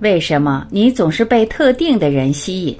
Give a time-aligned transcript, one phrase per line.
[0.00, 2.78] 为什么你总是被特定的人吸引？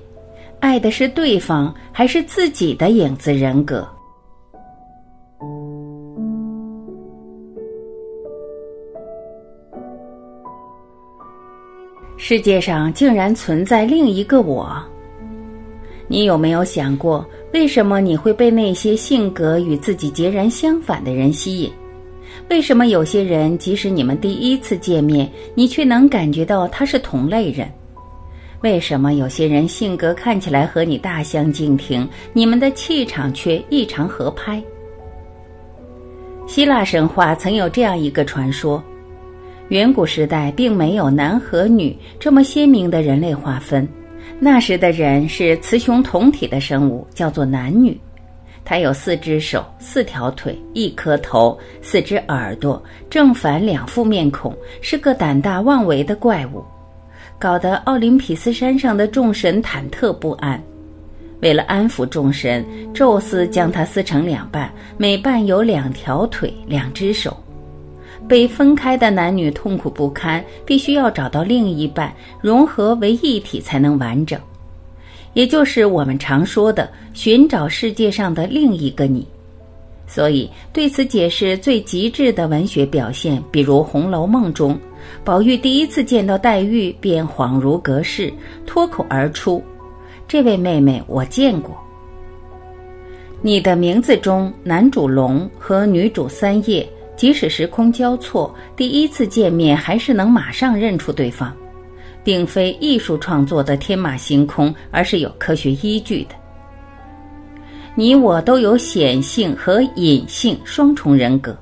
[0.61, 3.87] 爱的是对方，还是自己的影子人格？
[12.17, 14.71] 世界上竟然存在另一个我。
[16.07, 21.73] 你有没有想过，为什么你会被那些性格与自己截然相反的人吸引？
[22.49, 27.69] 为什么有些人即使你们第一次见面，你却能感觉到他是同类人？
[28.63, 34.63] 为什么有些人性格看起来和你大相径庭，你们的气场却异常合拍？
[36.47, 38.83] 希腊神话曾有这样一个传说：
[39.69, 43.87] 远古时代并没有男和女这么鲜明的人类划分，
[44.41, 47.97] 那时的人是雌雄同体的生物，叫做男女。
[48.69, 56.63] 他有四只手、四条腿、一颗头、四只耳朵，正反两副面孔，是个胆大妄为的怪物，
[57.39, 60.63] 搞得奥林匹斯山上的众神忐忑不安。
[61.41, 62.63] 为了安抚众神，
[62.93, 67.35] 宙斯将他撕成两半，每半有两条腿、两只手。
[68.29, 72.13] 被分开的男女痛苦不堪，必须要找到另一半，
[72.43, 74.39] 融合为一体才能完整。
[75.35, 79.27] 也就是我们常说的寻找世界上的另一个你，
[80.07, 84.79] 所以对此解释最极致的文学表现，比如《红楼梦》中，
[85.25, 88.33] 宝玉第一次见到黛玉便恍如隔世，
[88.67, 89.63] 脱口而出
[90.27, 91.77] ：“这位妹妹我见过。”
[93.41, 96.85] 你的名字中男主龙和女主三叶，
[97.17, 101.55] 即使时空交错，第一次见面还是能马上认出对方。
[102.29, 106.35] 并非艺术创作的天马行空，而是有科学依据的。
[107.95, 111.57] 你我都有显性和隐性双重人格。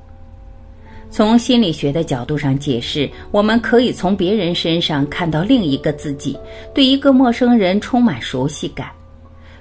[1.08, 6.36] 从心理学的角度上解释，我们可以从别人身上看到另一个自己，
[6.74, 8.90] 对一个陌生人充满熟悉感，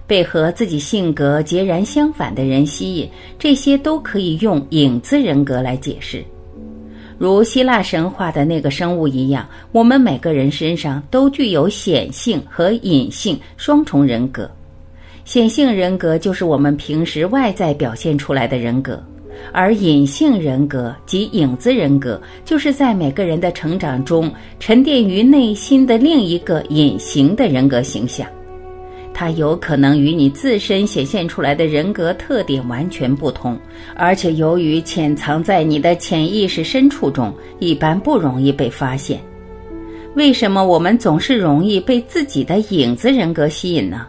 [0.08, 6.26] 被和自己性格截然相反的人吸引，这些都可以用影子人格来解释。
[7.17, 14.49] 如希腊神话的那个生物一样，我们每个人身上都具有显性和隐性双重人格。
[15.23, 19.02] 显性人格就是我们平时外在表现出来的人格，
[19.52, 28.27] 而隐性人格及影子人格，就是在每个人的成长中沉淀于内心的另一个隐形的人格形象。
[29.17, 33.58] 它有可能与你自身显现出来的人格特点完全不同，
[33.95, 39.21] 而且由于潜藏在你的潜意识深处中，一般不容易被发现。
[40.15, 44.05] 为什么我们总是容易被自己的影子人格吸引呢？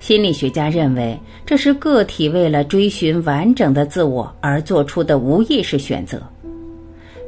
[0.00, 6.22] 心理学家认为，这是个体为了追寻完整的自我而做出的无意识选择。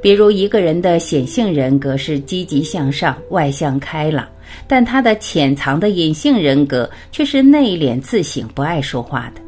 [0.03, 4.29] 比如，一个人的显性人格是积极向上、外向开朗。
[4.67, 9.41] 但他的潜藏的隐性人格却是内敛自省、不爱说话的，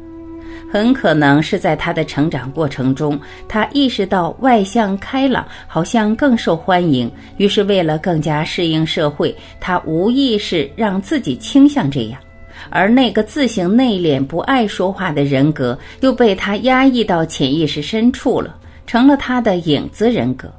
[0.71, 12.19] 很可能是在他的成长过程中，他意识到外向开朗好像更受欢迎，于是为了更加适应社会，他无意识让自己倾向这样，
[12.71, 20.51] 而那个自省内敛、不爱说话的人格又被他压抑到潜意识深处了，成了他的影子人格。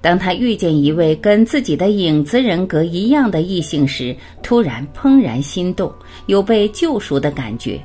[0.00, 5.92] 当他遇见一位跟自己的影子人格一样的异性时，突然怦然心动，
[6.26, 7.80] 有被救赎的感觉，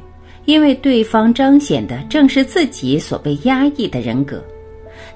[0.45, 4.43] 因为对方彰显的正是自己所被压抑的人格。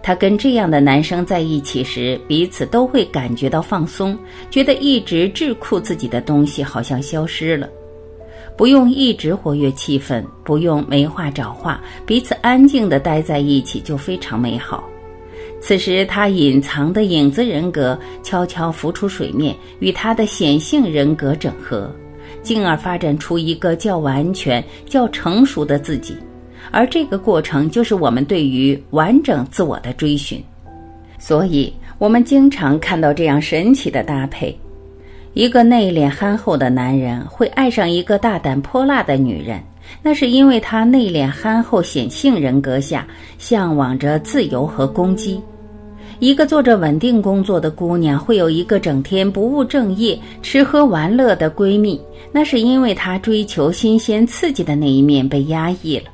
[0.03, 4.17] 他跟这样的男生在一起时，彼此都会感觉到放松，
[4.51, 7.67] 觉得一直桎梏自己的东西好像消失了，
[8.57, 14.83] 不用一直活跃气氛，不用没话找话，彼此安静地待在一起就非常美好。
[15.59, 21.93] 此时，他隐藏的影子人格悄悄浮出水面，与他的显性人格整合，
[22.41, 26.15] 进而发展出一个较完全、较成熟的自己。
[26.71, 30.43] 而这个过程，就是我们对于完整自我的追寻。
[31.19, 34.57] 所以，我们经常看到这样神奇的搭配：
[35.33, 39.61] 一个内敛憨厚的男人会爱上一个大胆泼辣的女人。
[40.01, 43.05] 那是因为他内敛憨厚显性人格下
[43.37, 45.41] 向往着自由和攻击。
[46.19, 51.99] 一个做着稳定工作的姑娘会有一个整天不务正业、吃喝玩乐的闺蜜，
[52.31, 56.05] 那是因为她追求新鲜刺激的那一面被压抑了。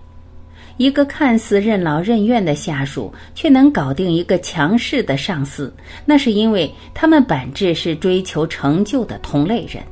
[0.78, 5.74] 一个看似任劳任怨的下属却能搞定一个强势的上司，
[6.06, 9.84] 那是因为他们本质是追求成就的同类人。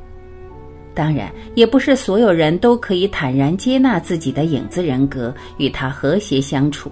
[0.94, 6.90] 当然，也不是所有人都可以坦然接纳自己的影子人格，与他和谐相处。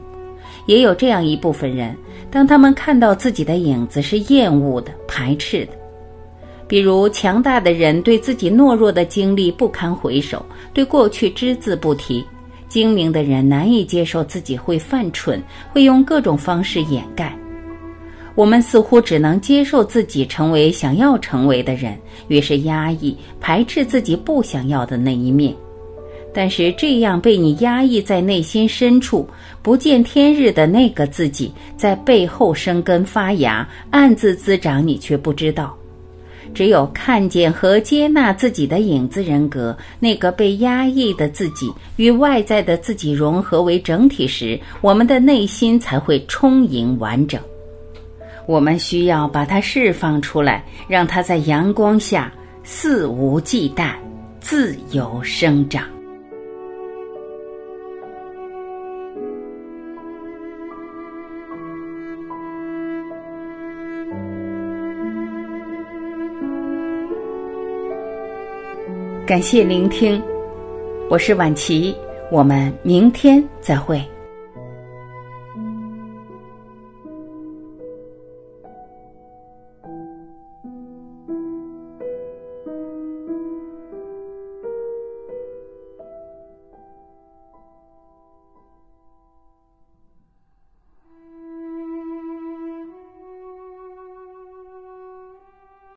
[0.67, 1.97] 也有这样一部分人，
[2.31, 5.73] 当他们看到自己的影子是厌恶的、排斥的。
[6.67, 12.25] 比如，强大的人对自己懦弱的经历不堪回首，对过去只字不提；
[12.75, 15.41] 精明的人难以接受自己会犯蠢，
[15.73, 17.32] 会用各种方式掩盖。
[18.35, 25.55] 我们似乎只能接受自己成为想要成为的人，于是压抑、排斥自己不想要的那一面。
[26.35, 29.25] 但是，这样被你压抑在内心深处、
[29.62, 35.79] 不见天日的那个自己，在背后生根发芽、暗自滋长，你却不知道。
[36.52, 47.41] 只有看见和接纳自己的影子人格，那个被压抑的自己与外在的自己融合为整体时，我们的内心才会充盈完整。
[48.46, 52.31] 我们需要把它释放出来，让它在阳光下
[52.62, 53.93] 肆无忌惮、
[54.40, 55.94] 自由生长。
[69.26, 70.23] 感谢聆听，
[71.09, 71.97] 我是婉琪，
[72.31, 73.99] 我们明天再会。